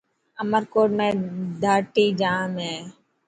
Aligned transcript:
عمرڪوٽ 0.41 0.89
۾ 0.99 1.07
ڌاٽي 1.61 2.05
ڄام 2.19 2.51
هي. 2.65 2.75